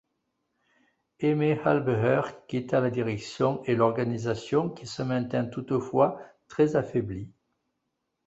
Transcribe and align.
Aimé 1.19 1.61
Halbeher 1.63 2.21
quitta 2.47 2.79
la 2.79 2.89
direction 2.89 3.61
et 3.65 3.75
l'organisation 3.75 4.71
qui 4.71 4.87
se 4.87 5.03
maintint 5.03 5.45
toutefois, 5.45 6.19
très 6.47 6.75
affaiblie. 6.75 7.29